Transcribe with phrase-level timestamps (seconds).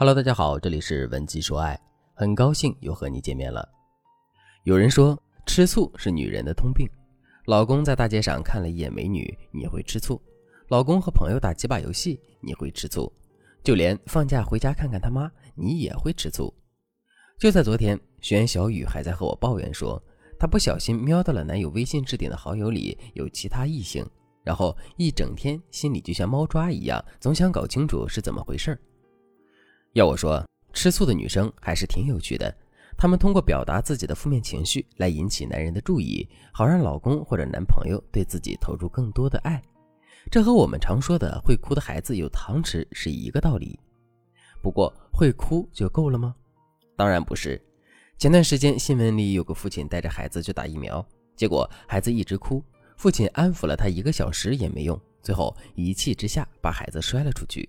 [0.00, 1.78] Hello，大家好，这里是文姬说爱，
[2.14, 3.68] 很高兴又和你见面了。
[4.64, 6.88] 有人说吃醋是女人的通病，
[7.44, 10.18] 老公在大街上看了一眼美女，你会吃醋；
[10.68, 13.12] 老公和朋友打几把游戏，你会吃醋；
[13.62, 16.50] 就连放假回家看看他妈，你也会吃醋。
[17.38, 20.02] 就在昨天，学员小雨还在和我抱怨说，
[20.38, 24.02] 她不小心瞄到了男友微信置顶的好友里有其他异性，
[24.42, 28.80] 然后一整天心里就像猫抓一样，总想搞清楚是怎么回事儿。
[29.94, 32.54] 要我说，吃醋的女生还是挺有趣的。
[32.96, 39.60] 她们通过表达自己的负面情绪来引起男人的注意，好让老公或者男朋友对自己投入更多的爱。
[40.30, 43.80] 这和我们常说的“会哭的孩子有糖吃”是一个道理。
[44.62, 46.36] 不过，会哭就够了吗？
[46.94, 47.60] 当然不是。
[48.16, 51.04] 前段时间新闻里有个父亲带着孩子去打疫苗，
[51.34, 52.62] 结果孩子一直哭，
[52.96, 57.68] 父亲安抚了他一个小时也没用，最后一气之下把孩子摔了出去。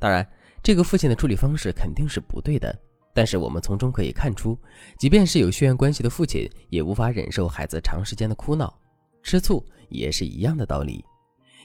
[0.00, 0.28] 当然。
[0.62, 2.76] 这个父亲的处理方式肯定是不对的，
[3.14, 4.58] 但是我们从中可以看出，
[4.98, 8.72] 即便是有血缘关系的父亲，也无法忍受孩子长时间的哭闹，
[9.22, 11.04] 吃醋也是一样的道理。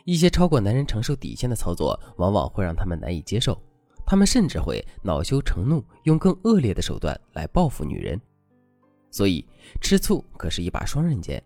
[0.06, 3.62] 一些超过男人承受底线的操作，往往会让他们难以接受，
[4.06, 8.20] 他们甚至会恼羞成怒，用更恶劣的手段来报复女人。
[9.12, 9.46] 所以，
[9.80, 11.42] 吃醋可是一把双刃剑。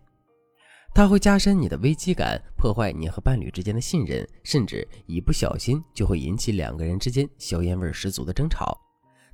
[0.94, 8.76] 它会加深你的危机感，破坏你和伴侣之间的信任，甚至一不小心就会引起两个人之间硝烟味十足的争吵。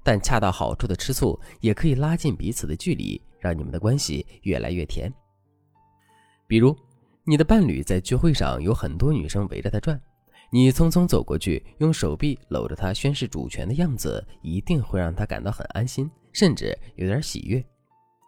[0.03, 5.11] 但恰到好处的吃醋也可以拉近彼此的距离，让你们的关系越来越甜。
[6.47, 6.77] 比如，
[7.25, 9.99] 你的伴侣在聚会上有很多女生围着他转，
[10.51, 17.65] 你匆匆走过去，用手臂搂着他宣示主权的样子，一定会让他感到很安心，甚至有点喜悦，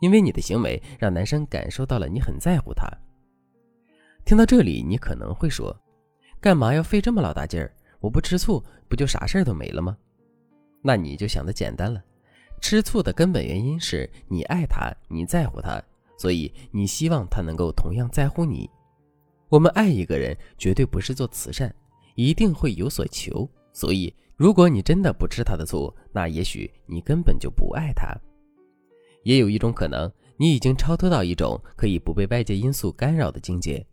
[0.00, 2.88] 因为你的行为让男生感受到了你很在乎他。
[4.26, 5.74] 听到这里，你可能会说
[6.42, 7.72] ：“干嘛要费这么老大劲儿？
[8.00, 9.96] 我不吃醋，不就啥事儿都没了吗？”
[10.82, 12.02] 那你就想的简单了。
[12.60, 15.80] 吃醋的根本原因是你爱他，你在乎他，
[16.18, 18.68] 所以你希望他能够同样在乎你。
[19.48, 21.72] 我们爱一个人，绝对不是做慈善，
[22.16, 23.48] 一定会有所求。
[23.72, 28.12] 所以，如果你真的不吃他的醋，那也许你根本就不爱他。
[29.22, 33.86] 也有一种可能，你已经超脱到一种可以不被外界因素干扰的境界。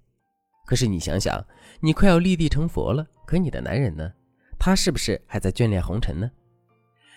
[0.65, 1.43] 可是你想想，
[1.79, 4.11] 你快要立地成佛了，可你的男人呢？
[4.57, 6.29] 他是不是还在眷恋红尘呢？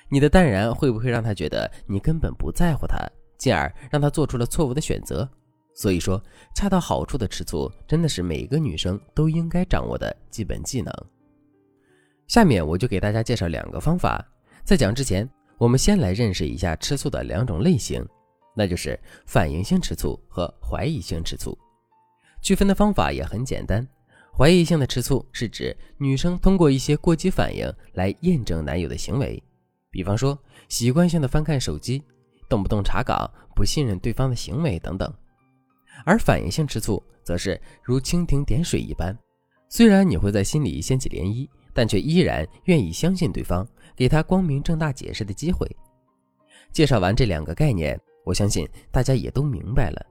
[0.08, 2.98] 你的淡然会不会让他觉得你根本不在乎他，
[3.38, 5.28] 进而让他做出了错误的选择？
[5.74, 6.20] 所以说，
[6.54, 10.92] 恰到好处的吃醋真的是每个女生都应该掌握的基本技能。
[12.26, 14.24] 下面我就给大家介绍两个方法。
[14.64, 18.04] 在讲之前，我们先来认识一下吃醋的两种类型，
[18.56, 21.56] 那就是反应性吃醋和怀疑性吃醋。
[22.46, 23.84] 区分的方法也很简单，
[24.32, 29.42] 怀疑性的吃醋是指女生通过一些过激反应来验证男友的行为，
[29.90, 32.00] 比方说习惯性的翻看手机，
[32.48, 35.12] 动不动查岗，不信任对方的行为等等。
[36.04, 39.18] 而反应性吃醋则是如蜻蜓点水一般，
[39.68, 45.68] 虽然你会在心里掀起涟漪，但却依然愿意相信对方，给他光明正大解释的机会。
[46.70, 50.06] 介绍完这两个概念，我相信大家也都明白了。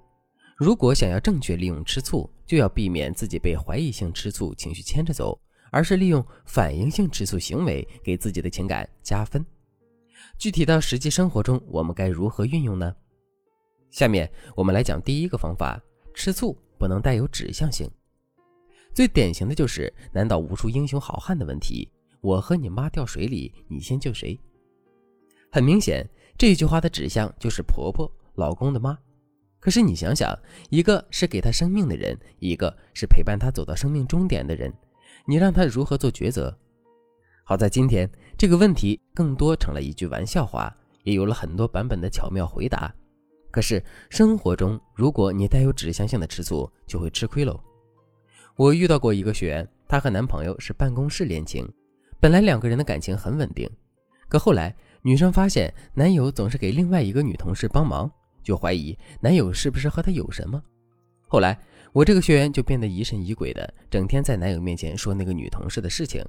[0.55, 5.37] 如果想要正确利用吃醋，就要避免自己被怀疑性吃醋情绪牵着走，
[5.69, 9.45] 而是利用反应性吃醋行为给自己的情感加分。
[10.37, 12.95] 具体到实际生活中，我们该如何运用呢？
[13.91, 15.77] 下面我们来讲第一个方法：
[16.13, 17.89] 吃醋不能带有指向性。
[18.93, 21.91] 最典型的就是“难道无数英雄好汉”的问题。
[22.21, 24.39] 我和你妈掉水里，你先救谁？
[25.51, 28.97] 很明显，这句话的指向就是婆婆、老公的妈。
[29.65, 30.31] 可是你想想，
[30.69, 34.71] 一个是给他生命的人，一个是陪伴他走到生命终点的人，
[35.25, 36.55] 你让他如何做抉择？
[37.43, 40.71] 好在今天这个问题更多成了一句玩笑话，
[41.01, 42.93] 也有了很多版本的巧妙回答。
[43.49, 47.59] 可是生活中，如果你带有指向性的吃醋，就会吃亏喽。
[48.55, 51.67] 我遇到过一个学员，她和男朋友是办公室恋情，
[52.19, 53.67] 本来两个人的感情很稳定，
[54.29, 58.11] 可后来女生发现男友总是给另外一个女同事帮忙。
[58.45, 60.63] 就怀疑男友是不是和她有什么，
[61.27, 61.59] 后来
[61.91, 66.23] 我这个学员就变得疑神疑鬼的，整天在男友面前说那个女同事的事情，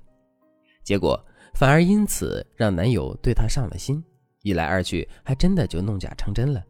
[0.82, 1.22] 结果
[1.54, 4.02] 反而因此让男友对她上了心，
[4.42, 6.64] 一来二去还真的就弄假成真了，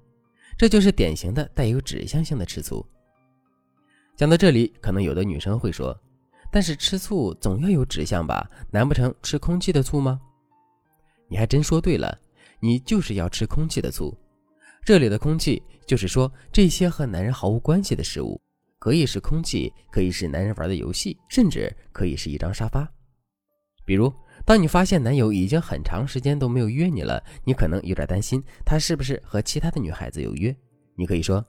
[0.58, 2.84] 这就是典型的带有指向性的吃醋。
[4.16, 5.96] 讲到这里，可能有的女生会说，
[6.50, 8.50] 但是吃醋总要有指向吧？
[8.72, 10.20] 难不成吃空气的醋吗？
[11.28, 12.19] 你还真说对了，
[12.58, 14.16] 你就是要吃空气的醋。
[14.87, 18.41] 这里的空气，就是说这些和男人毫无关系的事物，
[18.79, 22.88] 可以是空气，可以是男人玩的游戏，甚至可以是一张沙发。
[23.85, 24.12] 比如
[24.44, 30.56] 当你发现男友已经很长时间都没有约你了，你可能有点担心他是不是和其他的女孩子有约。
[30.97, 31.44] 你可以说：“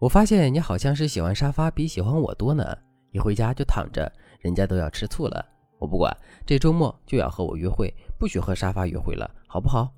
[0.00, 2.64] 我发现你好像是喜欢沙发比喜欢我多呢。
[3.12, 5.44] 一回家就躺着，人家都要吃醋了。
[5.78, 6.16] 我不管，
[6.46, 9.92] 这周末就要和我约会，不许和沙发约会了，好不好？”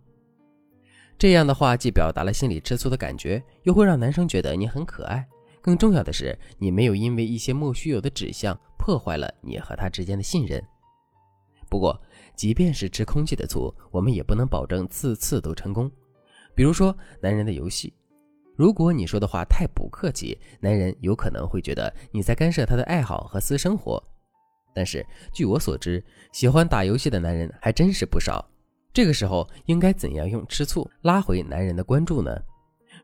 [1.19, 5.27] 这样的话既表达了心里吃醋的感觉，又会让男生觉得你很可爱。
[5.63, 10.63] 更重要的是，你没有因为一些莫须有的指向破坏了你和他之间的信任。
[11.69, 12.01] 不过，
[12.37, 15.91] 即便是吃空气的醋，我们也不能保证次次都成功。
[16.55, 17.93] 比如说，男人的游戏，
[18.55, 24.01] 如果你说的话太不客气，男人有可能会觉得你在干涉他的爱好和私生活。
[24.73, 28.47] 但是，据我所知，喜欢打游戏的男人还真是不少。
[28.97, 32.35] 这个时候，应该怎样用吃醋拉回男人的关注呢？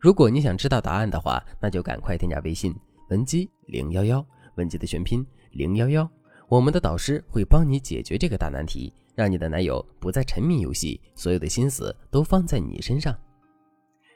[0.00, 2.74] 如果你想知道答案的话，那就赶快添加微信
[3.10, 4.24] 文姬零幺幺，
[4.54, 6.08] 文姬的全拼零幺幺。
[6.48, 13.14] 我们的导师会帮你解决这个大难题，让你的男友不再沉迷游戏，所有的心思都放在你身上。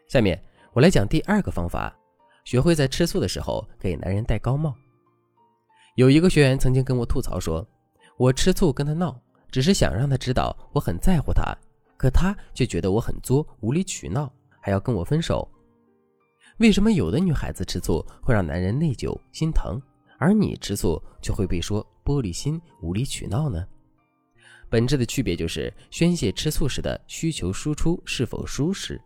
[0.09, 0.43] 下面
[0.73, 1.95] 我来讲第二个方法，
[2.47, 4.75] 学会在吃醋的时候给男人戴高帽。
[5.95, 7.69] 有一个学员曾经跟我吐槽说
[8.17, 9.21] ：“我吃醋跟他闹，
[9.51, 11.55] 只是想让他知道我很在乎他，
[11.97, 15.49] 可他却觉得我很作，无理取闹，还要跟我分手。
[16.59, 19.81] 为什么有的女孩子吃醋会让男人内疚心疼，
[20.19, 23.67] 而你吃醋却会被说？”玻璃心、无理取闹呢？
[24.71, 29.01] 本质的区别就是宣泄吃醋时的需求输出是否舒适。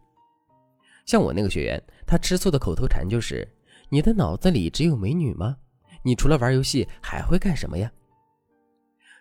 [1.07, 3.49] 像我那个学员，他吃醋的口头禅就是
[3.89, 5.57] ：“你的脑子里只有美女吗？
[6.03, 7.91] 你除了玩游戏还会干什么呀？”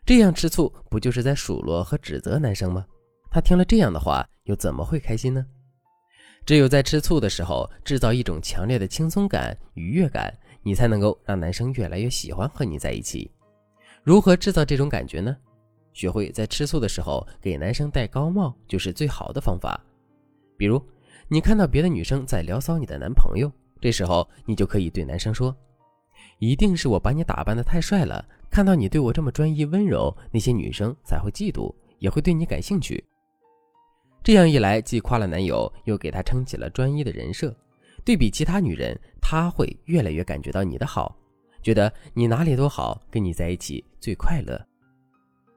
[0.05, 2.85] 这样吃醋不就是在数落和指责男生吗？
[3.31, 5.45] 他听了这样的话，又怎么会开心呢？
[6.45, 13.29] 只有在吃醋的时候，制造一种强烈的轻松感、愉悦感，你才能够让男生越来越喜欢和你在一起。
[14.03, 15.35] 如何制造这种感觉呢？
[15.93, 19.79] 学会在吃醋的时候给男生戴高帽，就是最好的方法。
[20.57, 20.81] 比如，
[21.27, 25.55] 你看到别的女生在聊骚你的男朋友，这时候你就可以对男生说
[26.39, 33.03] ：“一定是我把你打扮的太帅了，看到你对我这么专一温柔，那些女生才会嫉妒，也会对你感兴趣。”
[34.23, 37.55] 这样一来，既夸了男友，又给他撑起了专一的人设。
[38.05, 41.15] 对比其他女人，他会越来越感觉到你的好。
[41.61, 44.59] 觉得你哪里都好，跟你在一起最快乐。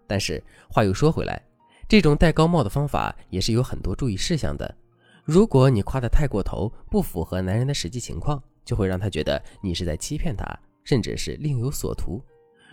[0.06, 1.41] 但是话又说回来，
[1.88, 4.75] 这种戴高帽的方法也是有很多注意事项的。
[5.25, 10.44] 如果你夸得太过头，不符合男人的实际情况，就会让他觉得你是在欺骗他，
[10.82, 12.20] 甚至是另有所图。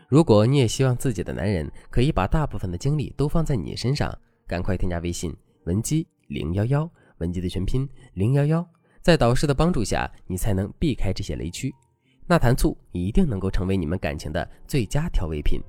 [0.08, 4.12] 如果你也希望自己的男人可以把大部分的精力都放在你身上，
[4.48, 5.32] 赶快添加微信
[5.66, 8.68] 文姬零幺幺，文姬的全拼零幺幺，
[9.02, 11.74] 在导师的帮助下，你才能避开这些雷区。
[12.26, 15.60] 那坛醋一定能够成为你们感情的最佳调味品。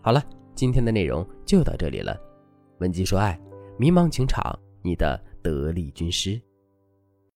[0.00, 0.22] 好了，
[0.54, 2.18] 今天的内容就到这里了。
[2.78, 3.38] 文姬说爱，
[3.78, 6.40] 迷茫情场，你的得力军师。